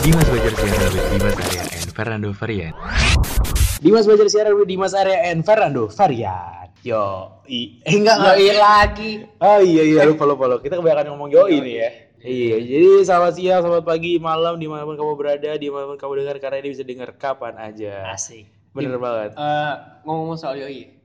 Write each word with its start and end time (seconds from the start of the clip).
Dimas 0.00 0.24
Bajar 0.32 0.52
Siaran 0.56 0.88
with 0.96 1.08
Dimas 1.12 1.36
Arya 1.36 1.62
and 1.68 1.92
Fernando 1.92 2.28
Varian. 2.32 2.72
Dimas 3.80 4.04
belajar 4.08 4.28
siaran 4.28 4.54
with 4.56 4.68
Dimas 4.68 4.92
Arya 4.96 5.18
and 5.28 5.40
Fernando 5.44 5.88
Varian. 5.92 6.72
Yo, 6.80 7.36
i, 7.44 7.84
eh, 7.84 8.00
enggak 8.00 8.16
enggak. 8.16 8.36
Yoi 8.40 8.56
lagi. 8.56 9.12
Oh 9.36 9.60
iya 9.60 9.82
iya 9.84 10.00
lupa 10.08 10.24
lupa 10.24 10.48
lupa. 10.48 10.64
Kita 10.64 10.80
kebanyakan 10.80 11.12
ngomong 11.12 11.28
yoi 11.28 11.60
nih 11.60 11.74
ya. 11.76 11.90
Iya, 12.20 12.56
jadi 12.60 12.88
selamat 13.04 13.32
siang, 13.36 13.60
selamat 13.64 13.84
pagi, 13.84 14.20
malam, 14.20 14.60
di 14.60 14.68
mana 14.68 14.84
pun 14.84 14.92
kamu 14.92 15.16
berada, 15.16 15.56
di 15.56 15.72
mana 15.72 15.88
pun 15.88 15.96
kamu 15.96 16.12
dengar, 16.20 16.36
karena 16.36 16.56
ini 16.60 16.68
bisa 16.68 16.84
dengar 16.84 17.16
kapan 17.16 17.56
aja. 17.56 18.12
Asik. 18.12 18.44
Bener 18.76 19.00
banget. 19.00 19.36
Eh, 19.36 19.74
ngomong 20.04 20.36
soal 20.36 20.60
Yoi. 20.60 20.96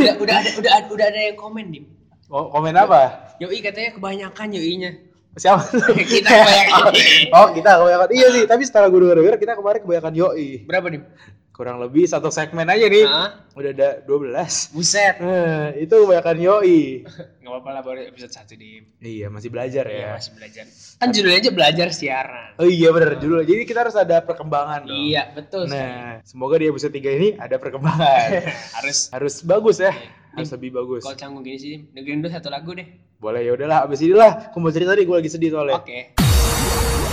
udah, 0.00 0.14
udah 0.20 0.34
ada 0.40 0.50
udah 0.56 0.72
ada 0.72 0.86
udah 0.88 1.06
ada 1.08 1.20
yang 1.20 1.36
komen 1.36 1.68
dim. 1.68 1.84
Oh, 2.32 2.48
komen 2.48 2.72
apa? 2.76 3.36
Yoi 3.44 3.60
katanya 3.60 3.92
kebanyakan 3.92 4.56
Yoi-nya. 4.56 5.11
Siapa? 5.32 5.64
Kita 6.12 6.28
kebanyakan. 6.28 6.92
oh 7.40 7.48
kita 7.56 7.70
kebanyakan. 7.80 8.08
Iya 8.12 8.26
sih, 8.36 8.44
tapi 8.44 8.62
setelah 8.68 8.92
gue 8.92 9.00
denger 9.00 9.40
kita 9.40 9.56
kemarin 9.56 9.80
kebanyakan 9.80 10.12
yoi. 10.12 10.68
Berapa 10.68 10.92
dim? 10.92 11.08
Kurang 11.52 11.80
lebih 11.84 12.08
satu 12.08 12.28
segmen 12.32 12.64
aja 12.68 12.84
nih. 12.88 13.04
Hah? 13.08 13.44
Udah 13.56 13.70
ada 13.76 13.88
12. 14.04 14.72
Buset. 14.76 15.20
Nah, 15.20 15.72
itu 15.76 15.92
kebanyakan 15.92 16.36
yoi. 16.36 17.04
Gak 17.44 17.48
apa-apa 17.48 17.70
lah 17.72 17.82
baru 17.84 18.00
episode 18.12 18.32
1 18.32 18.60
dim. 18.60 18.84
Iya, 19.00 19.32
masih 19.32 19.48
belajar 19.48 19.84
Iya 19.88 20.00
ya. 20.00 20.10
masih 20.20 20.32
belajar. 20.36 20.64
Kan 21.00 21.08
judulnya 21.16 21.38
aja 21.40 21.50
belajar 21.52 21.88
siaran. 21.96 22.48
Oh 22.60 22.68
iya 22.68 22.88
bener 22.92 23.16
dulu. 23.16 23.40
Jadi 23.40 23.62
kita 23.64 23.88
harus 23.88 23.96
ada 23.96 24.20
perkembangan 24.20 24.84
dong. 24.84 24.96
Iya 24.96 25.32
betul. 25.32 25.64
Nah, 25.68 26.20
semoga 26.28 26.60
di 26.60 26.68
episode 26.68 26.92
3 26.92 27.08
ini 27.20 27.28
ada 27.40 27.56
perkembangan. 27.56 28.28
Harus 28.76 29.08
harus 29.08 29.34
bagus 29.44 29.80
ya. 29.80 29.92
Iya. 29.96 30.12
Harus 30.32 30.48
lebih 30.56 30.70
bagus. 30.72 31.04
kalau 31.04 31.16
canggung 31.16 31.44
gini 31.44 31.56
sih. 31.60 31.76
Dengerin 31.92 32.20
dulu 32.24 32.32
satu 32.32 32.48
lagu 32.48 32.72
deh. 32.72 32.88
Boleh 33.22 33.46
ya 33.46 33.54
udahlah 33.54 33.86
abis 33.86 34.02
ini 34.02 34.18
lah. 34.18 34.50
Aku 34.50 34.58
mau 34.58 34.74
cerita 34.74 34.98
nih 34.98 35.06
gue 35.06 35.14
lagi 35.14 35.30
sedih 35.30 35.54
soalnya. 35.54 35.78
Oke. 35.78 36.10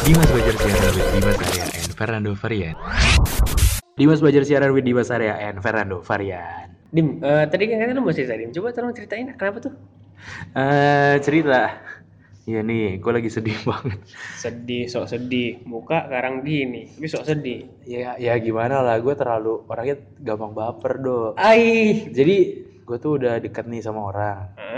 Dimas 0.09 0.25
Bajar 0.33 0.57
Siaran 0.57 0.89
with 0.97 1.13
Dimas 1.13 1.37
Arya 1.37 1.63
and 1.77 1.93
Fernando 1.93 2.33
Varian. 2.33 2.75
Dimas 3.93 4.19
belajar 4.23 4.41
siaran 4.47 4.71
with 4.73 4.87
Dimas 4.87 5.13
Arya 5.13 5.37
and 5.37 5.61
Fernando 5.61 6.01
Varian. 6.01 6.71
Dim, 6.89 7.21
eh, 7.21 7.45
tadi 7.45 7.69
kan 7.69 7.83
katanya 7.83 7.99
lu 7.99 8.07
mau 8.07 8.15
cerita 8.15 8.33
dim. 8.33 8.49
Coba 8.49 8.73
tolong 8.73 8.95
ceritain 8.95 9.29
kenapa 9.37 9.59
tuh? 9.61 9.73
Eh 10.57 11.21
cerita. 11.21 11.77
Iya 12.49 12.65
nih, 12.65 12.97
gue 12.97 13.11
lagi 13.13 13.29
sedih 13.29 13.59
banget. 13.69 14.01
Sedih, 14.39 14.89
sok 14.89 15.05
sedih. 15.05 15.61
Muka 15.69 16.09
sekarang 16.09 16.41
gini, 16.41 16.89
tapi 16.95 17.05
sok 17.05 17.27
sedih. 17.27 17.69
Ya, 17.85 18.17
ya 18.17 18.33
gimana 18.41 18.81
lah, 18.81 18.97
gue 18.97 19.13
terlalu 19.13 19.67
orangnya 19.69 20.01
gampang 20.17 20.57
baper 20.57 20.93
do. 20.97 21.19
Ai. 21.37 22.09
Jadi 22.09 22.65
gue 22.81 22.97
tuh 22.97 23.21
udah 23.21 23.37
deket 23.37 23.69
nih 23.69 23.85
sama 23.85 24.09
orang. 24.09 24.57
Hah? 24.57 24.68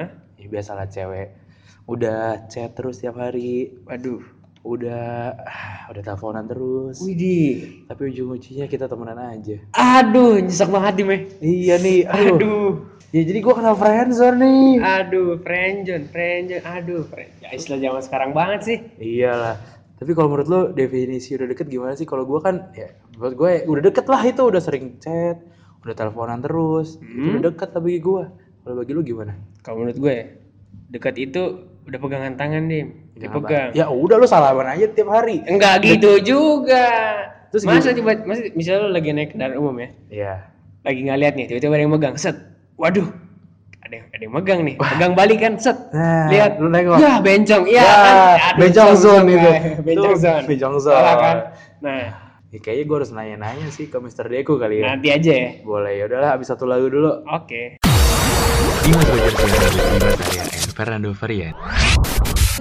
Ya 0.41 0.47
biasalah 0.49 0.89
cewek. 0.89 1.37
Udah 1.85 2.49
chat 2.49 2.73
terus 2.73 2.97
tiap 2.97 3.21
hari. 3.21 3.77
Waduh. 3.85 4.21
Udah, 4.61 5.37
udah 5.93 6.01
teleponan 6.01 6.49
terus. 6.49 6.97
Widih. 7.01 7.85
Tapi 7.85 8.01
ujung-ujungnya 8.09 8.65
kita 8.65 8.89
temenan 8.89 9.17
aja. 9.17 9.57
Aduh, 9.73 10.41
nyesek 10.41 10.69
banget 10.69 10.93
dim. 10.97 11.09
eh. 11.13 11.21
Iya 11.39 11.75
nih, 11.77 11.99
aduh. 12.09 12.37
Aduh. 12.37 12.71
Ya 13.11 13.27
jadi 13.27 13.43
gue 13.43 13.53
kenal 13.53 13.75
friendzone 13.75 14.37
nih. 14.39 14.69
Aduh, 14.79 15.35
friendzone, 15.43 16.07
friendzone. 16.07 16.63
Aduh, 16.63 17.03
friend. 17.05 17.31
Ya 17.43 17.49
istilah 17.51 17.79
zaman 17.83 18.01
sekarang 18.01 18.31
banget 18.31 18.59
sih. 18.63 18.77
Iyalah. 18.97 19.59
Tapi 19.99 20.17
kalau 20.17 20.33
menurut 20.33 20.47
lo 20.49 20.61
definisi 20.71 21.35
udah 21.37 21.45
deket 21.45 21.67
gimana 21.67 21.93
sih? 21.93 22.07
Kalau 22.07 22.23
gue 22.25 22.39
kan 22.41 22.71
ya 22.73 22.89
buat 23.19 23.35
gue 23.37 23.69
udah 23.69 23.83
deket 23.83 24.07
lah 24.09 24.23
itu 24.25 24.41
udah 24.41 24.57
sering 24.57 24.97
chat, 24.97 25.37
udah 25.83 25.93
teleponan 25.93 26.41
terus. 26.41 26.97
Hmm. 26.97 27.35
udah 27.37 27.51
deket 27.51 27.69
tapi 27.69 27.99
gue. 27.99 28.23
Kalau 28.61 28.75
bagi 28.77 28.91
lu 28.91 29.01
gimana? 29.01 29.33
Kalau 29.59 29.81
menurut 29.81 29.97
gue, 29.97 30.15
dekat 30.87 31.15
itu 31.17 31.41
udah 31.83 31.97
pegangan 31.97 32.33
tangan 32.35 32.65
dim. 32.65 33.09
Dipegang. 33.13 33.73
Ya 33.73 33.85
udah 33.85 34.15
lu 34.15 34.25
salaman 34.25 34.65
aja 34.67 34.85
tiap 34.87 35.09
hari. 35.09 35.41
Enggak 35.43 35.81
gitu 35.83 36.17
juga. 36.19 36.85
Terus 37.49 37.63
masa 37.63 37.91
tiba 37.91 38.15
masa 38.21 38.47
misalnya 38.51 38.85
lu 38.85 38.91
lagi 38.91 39.11
naik 39.11 39.29
kendaraan 39.31 39.59
umum 39.59 39.75
ya, 39.75 39.89
Iya. 40.07 40.33
lagi 40.81 40.99
nggak 41.03 41.19
lihat 41.19 41.33
nih, 41.35 41.45
tiba-tiba 41.45 41.73
ada 41.73 41.83
yang 41.83 41.91
megang, 41.91 42.15
set. 42.15 42.37
Waduh, 42.79 43.11
ada 43.81 43.93
yang, 43.93 44.05
ada 44.07 44.21
yang 44.23 44.33
megang 44.33 44.59
nih, 44.63 44.75
pegang 44.79 45.13
balik 45.13 45.37
kan, 45.37 45.53
set. 45.59 45.75
Nah, 45.91 46.31
Lihat, 46.31 46.51
lu 46.57 46.71
nengok. 46.71 46.95
ya 46.97 47.19
bencong, 47.19 47.63
iya 47.67 47.77
Ya, 47.77 47.91
kan. 47.91 48.15
Aduh, 48.15 48.57
bencong 48.57 48.91
zone 48.95 49.27
itu. 49.27 49.49
eh, 49.51 49.61
bencong 49.83 50.15
zone. 50.15 50.43
bencong 50.47 50.75
zone. 50.79 50.95
Salah 50.95 51.15
kan? 51.17 51.37
Nah, 51.81 52.03
Ya, 52.49 52.59
kayaknya 52.59 52.83
gue 52.85 52.97
harus 52.99 53.11
nanya-nanya 53.11 53.67
sih 53.69 53.87
ke 53.87 53.95
Mr. 53.95 54.27
Deku 54.27 54.55
kali 54.55 54.79
ya. 54.79 54.91
nanti 54.91 55.07
aja 55.07 55.31
ya. 55.31 55.49
Boleh 55.61 55.91
ya 55.93 56.03
udahlah 56.05 56.35
habis 56.35 56.47
satu 56.47 56.63
lagu 56.63 56.87
dulu. 56.87 57.23
Oke. 57.25 57.79
Dimas 58.51 59.05
Bajar 59.07 59.31
Siaran 59.31 59.71
with 59.71 59.93
Dimas 59.95 60.11
Arya 60.11 60.43
and 60.51 60.71
Fernando 60.75 61.09
Varian. 61.15 61.53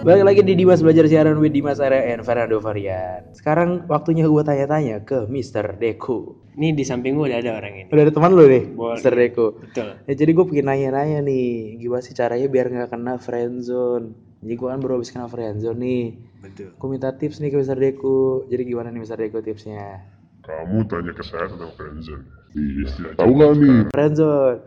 Balik 0.00 0.24
lagi 0.24 0.40
di 0.46 0.54
Dimas 0.56 0.80
Belajar 0.80 1.04
Siaran 1.10 1.36
with 1.42 1.52
Dimas 1.52 1.78
Arya 1.82 2.02
and 2.14 2.22
Fernando 2.22 2.56
Varian. 2.62 3.20
Sekarang 3.34 3.84
waktunya 3.90 4.24
gue 4.30 4.42
tanya-tanya 4.46 5.02
ke 5.02 5.26
Mr. 5.26 5.76
Deku. 5.76 6.38
Ini 6.54 6.72
di 6.72 6.84
samping 6.86 7.18
gue 7.18 7.26
udah 7.28 7.40
ada 7.42 7.58
orang 7.58 7.72
ini. 7.74 7.88
Udah 7.90 8.02
ada 8.06 8.12
teman 8.14 8.32
lu 8.32 8.46
nih, 8.46 8.64
Boleh. 8.70 8.96
Mr. 9.02 9.12
Deku. 9.12 9.46
Betul. 9.60 9.88
Ya 10.06 10.14
jadi 10.14 10.30
gue 10.30 10.44
pengen 10.46 10.66
nanya-nanya 10.70 11.18
nih, 11.26 11.48
gimana 11.82 12.02
sih 12.06 12.14
caranya 12.14 12.46
biar 12.46 12.66
nggak 12.70 12.88
kena 12.94 13.14
friendzone? 13.18 14.06
Jadi 14.40 14.54
gue 14.56 14.68
kan 14.70 14.78
baru 14.80 14.92
habis 15.02 15.10
kena 15.12 15.26
friendzone 15.26 15.78
nih. 15.82 16.04
Betul. 16.40 16.68
Gue 16.78 16.88
minta 16.88 17.10
tips 17.12 17.42
nih 17.42 17.50
ke 17.52 17.56
Mr. 17.60 17.76
Deku. 17.76 18.48
Jadi 18.48 18.62
gimana 18.64 18.88
nih 18.94 19.02
Mr. 19.04 19.18
Deku 19.20 19.42
tipsnya? 19.42 20.06
Kamu 20.46 20.86
tanya 20.88 21.12
ke 21.12 21.24
saya 21.26 21.50
tentang 21.50 21.74
friendzone. 21.76 22.24
Iya, 22.56 22.88
istilah. 22.88 23.12
Tahu 23.20 23.30
nggak 23.36 23.52
nih? 23.58 23.78
Friendzone. 23.92 24.60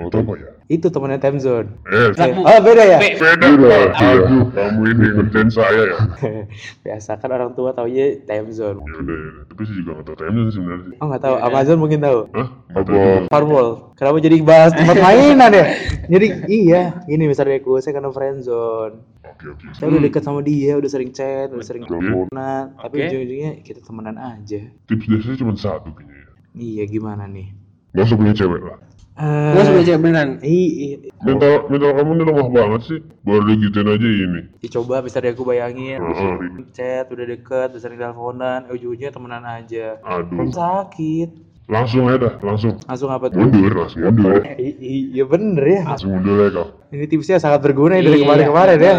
Ya? 0.00 0.50
Itu 0.66 0.86
temennya 0.86 1.18
timezone. 1.18 1.68
Eh, 1.84 2.08
Kamu- 2.14 2.40
Oh 2.40 2.58
beda 2.60 2.84
ya? 2.84 2.98
Be- 2.98 3.18
beda 3.18 3.46
lah. 3.58 3.84
Aduh, 3.92 4.44
kamu 4.48 4.80
ini 4.88 5.06
ngerjain 5.12 5.50
saya 5.50 5.82
ya. 5.84 5.98
Biasa 6.84 7.18
kan 7.18 7.30
orang 7.30 7.52
tua 7.52 7.70
taunya 7.70 8.16
timezone. 8.20 8.80
Ya 8.80 8.94
udah, 8.96 9.18
ya. 9.18 9.30
Tapi 9.44 9.60
saya 9.60 9.76
juga 9.76 9.90
nggak 9.92 10.06
tahu 10.06 10.16
timezone 10.16 10.50
sebenarnya. 10.50 10.86
sih. 10.86 10.96
Oh 10.96 11.06
nggak 11.06 11.22
tahu, 11.22 11.34
Amazon 11.38 11.78
mungkin 11.78 11.98
tahu. 11.98 12.18
Hah? 12.32 12.48
Apa? 12.70 12.92
Firewall. 13.28 13.70
Kenapa 13.92 14.16
jadi 14.18 14.36
bahas 14.40 14.72
tempat 14.72 14.96
mainan 15.04 15.50
ya? 15.50 15.64
Jadi 16.06 16.26
iya, 16.48 16.82
ini 17.04 17.26
Mr. 17.26 17.46
Deku, 17.46 17.76
saya 17.78 17.92
kena 17.92 18.08
friendzone. 18.08 18.96
Oke, 19.20 19.44
oke. 19.48 19.64
Saya 19.72 19.86
udah 19.88 20.00
deket 20.00 20.22
sama 20.22 20.40
dia, 20.40 20.74
udah 20.74 20.86
sering 20.86 21.10
chat, 21.10 21.48
udah 21.48 21.62
sering 21.62 21.82
Oke. 21.82 21.92
teleponan, 21.92 22.72
tapi 22.74 23.04
ujung-ujungnya 23.04 23.52
kita 23.60 23.80
temenan 23.80 24.16
aja. 24.16 24.60
Tips 24.86 25.04
saya 25.06 25.36
cuma 25.36 25.52
satu 25.54 25.90
kayaknya. 25.90 26.16
ya. 26.16 26.28
Iya, 26.52 26.84
gimana 26.88 27.24
nih? 27.24 27.52
Nggak 27.90 28.04
usah 28.06 28.16
punya 28.16 28.34
cewek 28.34 28.62
lah. 28.62 28.78
Eh, 29.20 29.52
Gue 29.52 29.62
sebenernya 29.68 29.96
beneran. 30.00 30.28
i- 30.40 30.72
i- 30.96 30.98
Mental, 31.20 31.68
mental 31.68 31.92
kamu 31.92 32.10
ini 32.16 32.24
lemah 32.24 32.48
banget 32.48 32.80
sih. 32.88 32.98
Baru 33.20 33.44
digituin 33.44 33.92
aja 33.92 34.08
ini. 34.08 34.40
Dicoba 34.56 35.04
Mr. 35.04 35.20
Deku 35.20 35.44
bayangin, 35.44 36.00
udah 36.00 36.16
Heeh. 36.16 36.32
sering 36.40 36.68
chat, 36.72 37.04
udah 37.12 37.26
deket, 37.28 37.68
udah 37.76 37.80
sering 37.84 38.00
teleponan, 38.00 38.64
eh, 38.64 38.72
ujung-ujungnya 38.72 39.12
temenan 39.12 39.44
aja. 39.44 40.00
Aduh. 40.00 40.48
Sakit. 40.48 41.28
Langsung 41.68 42.08
aja 42.08 42.16
dah, 42.16 42.34
langsung. 42.40 42.80
Langsung 42.82 43.12
apa 43.12 43.28
tuh? 43.28 43.44
Mundur, 43.44 43.72
langsung 43.76 44.00
mundur. 44.08 44.40
I- 44.56 45.12
Iya 45.12 45.28
bener 45.28 45.64
ya. 45.68 45.82
Langsung 45.84 46.16
mundur 46.16 46.36
ya 46.40 46.48
kau. 46.50 46.68
Ini 46.90 47.06
tipsnya 47.06 47.38
sangat 47.38 47.62
berguna 47.62 47.94
ya 47.94 48.02
dari 48.02 48.18
Iya. 48.18 48.24
kemarin-kemarin 48.26 48.78
ya. 48.78 48.94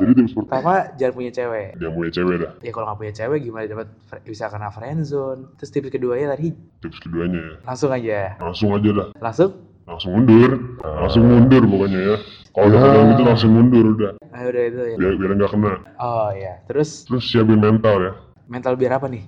Jadi 0.00 0.12
tips 0.16 0.32
pertama, 0.34 0.74
jangan 0.96 1.12
punya 1.12 1.30
cewek. 1.30 1.68
dia 1.76 1.88
punya 1.92 2.10
cewek 2.10 2.34
dah. 2.40 2.50
Ya 2.58 2.70
kalau 2.70 2.84
nggak 2.86 2.98
punya 2.98 3.12
cewek 3.14 3.38
gimana 3.40 3.64
dapat 3.66 3.86
bisa 4.22 4.44
kena 4.48 4.68
friendzone. 4.68 5.40
Terus 5.54 5.70
tips 5.70 5.88
keduanya 5.90 6.26
tadi 6.30 6.56
Tips 6.80 6.98
keduanya 6.98 7.38
ya. 7.38 7.54
langsung 7.62 7.90
aja. 7.90 8.18
Langsung 8.38 8.68
aja 8.72 8.88
dah. 8.90 9.08
Langsung? 9.18 9.50
Langsung 9.84 10.10
mundur. 10.14 10.50
Langsung 10.80 11.22
mundur 11.22 11.62
pokoknya 11.62 12.00
ya. 12.00 12.16
Kalau 12.48 12.66
udah 12.66 12.78
ketemu 12.80 13.04
gitu 13.10 13.22
langsung 13.26 13.50
mundur 13.52 13.84
udah. 13.92 14.10
Ah 14.30 14.42
udah 14.42 14.62
itu 14.64 14.80
ya. 14.80 14.96
Biar, 14.96 15.12
biar 15.14 15.30
nggak 15.36 15.50
kena. 15.52 15.72
Oh 15.98 16.28
iya. 16.32 16.54
Terus 16.64 17.04
Terus 17.04 17.24
siapin 17.26 17.60
mental 17.60 17.96
ya. 18.00 18.12
mental 18.44 18.72
biar 18.74 18.96
apa 18.96 19.06
nih? 19.06 19.24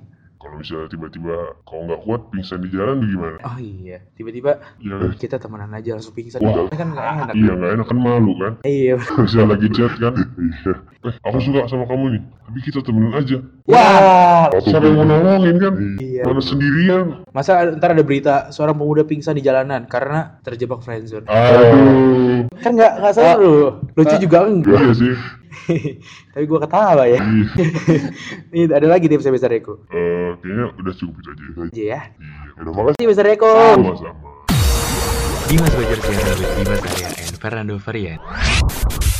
Kalau 0.56 0.64
misalnya 0.64 0.88
tiba-tiba 0.88 1.36
kalau 1.68 1.84
nggak 1.84 2.00
kuat 2.08 2.22
pingsan 2.32 2.64
di 2.64 2.72
jalan 2.72 3.04
gimana? 3.04 3.36
Oh 3.44 3.60
iya. 3.60 4.00
Tiba-tiba 4.16 4.56
Ya, 4.80 4.96
kita 5.12 5.36
temenan 5.36 5.68
aja 5.76 6.00
langsung 6.00 6.16
pingsan. 6.16 6.40
Wah. 6.40 6.64
Kan 6.72 6.96
nggak 6.96 7.06
enak. 7.12 7.34
iya 7.36 7.52
nggak 7.52 7.72
enak 7.76 7.86
kan 7.92 7.98
malu 8.00 8.32
kan? 8.40 8.52
Iya. 8.64 8.96
Bisa 9.20 9.44
lagi 9.44 9.68
chat 9.76 9.92
kan? 10.00 10.16
Iya. 10.16 10.72
Eh, 11.12 11.14
aku 11.28 11.36
suka 11.44 11.68
sama 11.68 11.84
kamu 11.84 12.16
nih. 12.16 12.22
Tapi 12.48 12.58
kita 12.64 12.80
temenan 12.80 13.12
aja. 13.20 13.36
Wah. 13.68 14.48
Siapa 14.64 14.84
yang 14.88 14.96
mau 14.96 15.04
nolongin 15.04 15.56
kan? 15.60 15.74
Iya. 16.00 16.22
Mana 16.24 16.40
sendirian? 16.40 17.06
Masa 17.36 17.76
ntar 17.76 17.92
ada 17.92 18.00
berita 18.00 18.48
seorang 18.48 18.80
pemuda 18.80 19.04
pingsan 19.04 19.36
di 19.36 19.44
jalanan 19.44 19.84
karena 19.84 20.40
terjebak 20.40 20.80
friendzone. 20.80 21.28
Aduh. 21.28 22.48
Kan 22.64 22.80
nggak 22.80 23.04
nggak 23.04 23.12
seru. 23.12 23.76
Lucu 23.92 24.16
juga 24.24 24.48
enggak. 24.48 24.80
Iya 24.80 24.92
sih. 24.96 25.14
Tapi 26.32 26.44
gua 26.44 26.60
ketawa 26.60 27.04
ya. 27.04 27.18
Iya. 27.18 27.46
Ini 28.54 28.62
ada 28.68 28.86
lagi 28.86 29.06
tipsnya 29.06 29.32
Mr. 29.32 29.52
Eko. 29.54 29.84
Eh, 29.88 30.36
kayaknya 30.40 30.64
udah 30.74 30.94
cukup 30.94 31.14
itu 31.16 31.28
aja. 31.30 31.42
Aja 31.42 31.82
ya. 31.82 32.00
Iya. 32.00 32.00
Udah 32.58 32.72
makasih. 32.72 32.96
Terima 32.96 33.10
kasih 33.10 33.16
Mr. 33.16 33.26
Eko. 33.28 33.50
Sama-sama. 33.54 34.14
Dimas 35.46 35.70
Bajar 35.70 35.98
Siaran 36.02 36.36
with 36.36 36.54
Dimas 36.58 36.80
Arya 36.82 37.06
and 37.06 37.36
Fernando 37.38 37.74
Varian. 37.78 38.18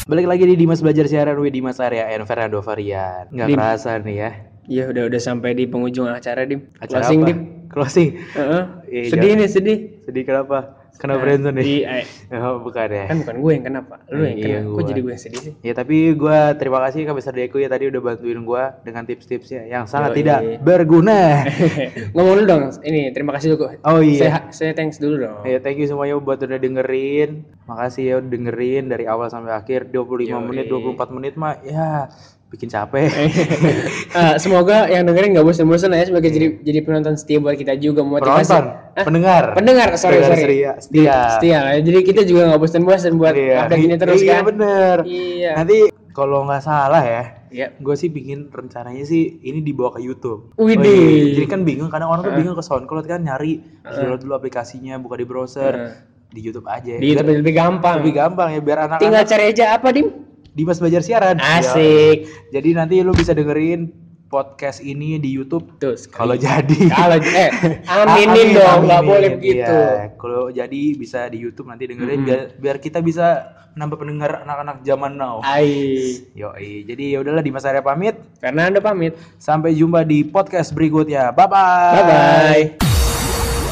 Balik 0.06 0.26
lagi 0.26 0.44
di 0.44 0.54
Dimas 0.56 0.80
Belajar 0.82 1.06
Siaran 1.06 1.38
with 1.38 1.54
Dimas 1.54 1.78
Arya 1.78 2.04
and 2.10 2.26
Fernando 2.26 2.58
Varian. 2.60 3.30
Nggak 3.30 3.46
Dim. 3.46 3.56
kerasa 3.56 3.90
nih 3.98 4.16
ya. 4.16 4.30
Iya 4.66 4.84
udah 4.90 5.02
udah 5.06 5.20
sampai 5.22 5.54
di 5.54 5.70
penghujung 5.70 6.10
acara 6.10 6.42
dim. 6.42 6.66
Acara 6.76 6.98
Closing 7.00 7.20
apa? 7.22 7.28
dim. 7.30 7.38
Closing. 7.70 8.08
Heeh. 8.34 8.62
Iya, 8.88 9.02
sedih 9.06 9.22
jangan- 9.22 9.38
nih 9.38 9.48
sedih. 9.48 9.78
Sedih 10.02 10.22
kenapa? 10.26 10.58
Kena 10.96 11.14
friendzone 11.16 11.56
nih. 11.56 11.64
Iya, 11.64 11.88
Oh, 12.42 12.58
bukan 12.58 12.88
ya. 12.88 13.04
kan 13.06 13.16
bukan 13.22 13.36
gue 13.38 13.52
yang 13.52 13.64
kenapa, 13.64 13.94
lu 14.08 14.22
yang 14.24 14.38
Iya, 14.38 14.58
kena. 14.64 14.74
Kok 14.74 14.82
jadi 14.84 15.00
gue 15.00 15.12
yang 15.12 15.22
sedih 15.22 15.40
sih? 15.40 15.52
Ya 15.60 15.72
tapi 15.72 15.96
gue 16.12 16.38
terima 16.56 16.78
kasih 16.84 17.04
Kak 17.04 17.16
Besar 17.16 17.32
Deku 17.32 17.56
ya 17.58 17.68
tadi 17.68 17.86
udah 17.86 18.00
bantuin 18.00 18.40
gue 18.40 18.62
dengan 18.82 19.02
tips-tipsnya 19.04 19.66
yang 19.66 19.84
sangat 19.84 20.12
Yoi. 20.12 20.18
tidak 20.20 20.38
berguna. 20.60 21.46
Ngomong 22.14 22.34
dulu 22.40 22.46
dong, 22.46 22.62
ini 22.82 23.10
terima 23.10 23.36
kasih 23.36 23.54
dulu. 23.54 23.72
Oh 23.82 24.00
Saya, 24.00 24.04
iya. 24.04 24.30
saya 24.50 24.72
thanks 24.72 24.96
dulu 24.96 25.22
dong. 25.22 25.44
Ya 25.44 25.58
thank 25.58 25.76
you 25.76 25.86
semuanya 25.86 26.16
buat 26.16 26.38
udah 26.38 26.58
dengerin. 26.58 27.55
Makasih 27.66 28.02
ya 28.06 28.14
udah 28.22 28.30
dengerin 28.30 28.84
dari 28.86 29.04
awal 29.04 29.26
sampai 29.26 29.50
akhir 29.50 29.90
25 29.90 30.22
Yoi. 30.22 30.38
menit, 30.38 30.66
24 30.70 31.10
menit 31.10 31.34
mah 31.34 31.58
ya 31.66 32.06
bikin 32.46 32.70
capek. 32.70 33.10
Eh, 33.10 34.34
semoga 34.42 34.86
yang 34.86 35.02
dengerin 35.02 35.34
nggak 35.34 35.42
bosan-bosan 35.42 35.90
ya 35.90 36.06
sebagai 36.06 36.30
jadi 36.30 36.62
jadi 36.62 36.78
penonton 36.86 37.18
setia 37.18 37.42
buat 37.42 37.58
kita 37.58 37.74
juga 37.74 38.06
motivasi. 38.06 38.46
Penonton, 38.46 38.64
pendengar. 39.02 39.44
Pendengar, 39.58 39.88
sorry 39.98 40.22
Pendengar 40.22 40.38
sorry. 40.38 40.46
setia. 40.46 40.72
Setia. 40.78 41.18
Setia 41.36 41.58
lah. 41.66 41.74
Jadi 41.82 41.98
kita 42.06 42.22
juga 42.22 42.40
nggak 42.54 42.60
bosan-bosan 42.62 43.12
buat 43.18 43.34
Iya. 43.34 43.66
update 43.66 43.82
ini 43.82 43.94
terus 43.98 44.20
iya, 44.22 44.30
kan. 44.38 44.42
bener. 44.46 44.96
Iya. 45.02 45.52
Nanti 45.58 45.76
kalau 46.14 46.46
nggak 46.46 46.62
salah 46.62 47.02
ya, 47.02 47.22
Iya. 47.50 47.66
gue 47.76 47.94
sih 47.98 48.08
bikin 48.08 48.48
rencananya 48.48 49.02
sih 49.04 49.42
ini 49.42 49.60
dibawa 49.60 49.98
ke 49.98 50.06
YouTube. 50.06 50.54
Widih. 50.54 50.86
Oh 50.86 51.02
iya. 51.02 51.34
Jadi 51.42 51.46
kan 51.50 51.60
bingung, 51.66 51.90
kadang 51.90 52.14
orang 52.14 52.24
tuh 52.24 52.34
bingung 52.38 52.54
ke 52.54 52.62
SoundCloud 52.62 53.10
kan 53.10 53.26
nyari, 53.26 53.58
download 53.82 54.22
dulu 54.22 54.32
aplikasinya, 54.38 54.96
buka 54.96 55.18
di 55.18 55.26
browser, 55.26 55.74
Heeh. 55.74 55.92
Di 56.30 56.40
YouTube 56.42 56.66
aja. 56.66 56.96
Di 56.96 57.00
Biar 57.00 57.22
YouTube 57.22 57.40
lebih 57.42 57.54
gampang. 57.54 57.94
lebih 58.02 58.14
gampang 58.14 58.48
ya, 58.52 58.60
biar 58.60 58.78
anak-anak 58.86 59.02
Tinggal 59.02 59.24
cari 59.24 59.44
aja 59.52 59.64
apa 59.78 59.88
dim? 59.94 60.08
Dimas 60.56 60.80
belajar 60.80 61.02
siaran. 61.04 61.36
Asik. 61.36 62.16
Ya. 62.50 62.60
Jadi 62.60 62.68
nanti 62.72 62.94
lu 63.04 63.12
bisa 63.12 63.36
dengerin 63.36 63.92
podcast 64.26 64.82
ini 64.82 65.22
di 65.22 65.30
YouTube 65.30 65.78
Tuh. 65.78 65.94
kalau 66.10 66.34
jadi. 66.34 66.90
kalau 66.90 67.20
eh 67.22 67.50
aminin 67.92 68.28
Amin, 68.32 68.58
dong, 68.58 68.80
nggak 68.90 69.02
boleh 69.06 69.30
begitu. 69.38 69.70
Iya, 69.70 70.16
Kalau 70.18 70.50
jadi 70.50 70.82
bisa 70.98 71.30
di 71.30 71.38
YouTube 71.38 71.70
nanti 71.70 71.86
dengerin 71.86 72.26
biar 72.26 72.40
biar 72.58 72.76
kita 72.82 72.98
bisa 73.04 73.52
nambah 73.76 74.00
pendengar 74.00 74.42
anak-anak 74.42 74.80
zaman 74.82 75.20
now. 75.20 75.44
Ai. 75.44 76.24
Yoi. 76.32 76.88
Jadi 76.88 77.12
ya 77.14 77.20
udahlah 77.20 77.44
Dimas 77.44 77.68
Arya 77.68 77.84
pamit. 77.84 78.16
Fernando 78.40 78.80
pamit. 78.80 79.14
Sampai 79.36 79.76
jumpa 79.76 80.02
di 80.02 80.24
podcast 80.24 80.72
berikutnya. 80.72 81.30
Bye 81.36 81.46
bye. 81.46 81.94
Bye 81.94 82.04
bye. 82.08 82.62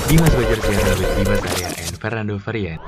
Dimas 0.04 0.30
Belajar 0.36 0.58
Piano 0.60 0.92
with 1.00 1.12
Dimas 1.16 1.40
Arya 1.40 1.83
Fernando 2.04 2.38
Varian. 2.38 2.80